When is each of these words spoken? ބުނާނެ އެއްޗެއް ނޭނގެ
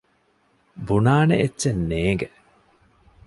ބުނާނެ 0.87 1.35
އެއްޗެއް 1.39 1.81
ނޭނގެ 1.89 2.27